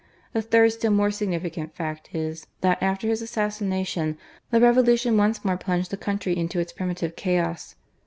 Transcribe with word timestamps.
A 0.33 0.41
third 0.41 0.71
still 0.71 0.89
more 0.89 1.11
significant 1.11 1.75
fact 1.75 2.09
is, 2.15 2.47
that 2.61 2.81
after 2.81 3.07
his 3.07 3.21
assassination, 3.21 4.17
the 4.49 4.59
Revolution 4.59 5.15
once 5.15 5.45
more 5.45 5.57
plunged 5.57 5.91
the 5.91 5.95
country 5.95 6.35
into 6.35 6.59
its 6.59 6.73
primitive 6.73 7.15
chaos. 7.15 7.75